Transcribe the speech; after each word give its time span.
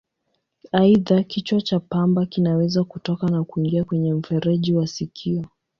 Aidha, 0.71 1.23
kichwa 1.23 1.61
cha 1.61 1.79
pamba 1.79 2.25
kinaweza 2.25 2.83
kutoka 2.83 3.27
na 3.27 3.43
kuingia 3.43 3.83
kwenye 3.83 4.13
mfereji 4.13 4.73
wa 4.73 4.87
sikio. 4.87 5.45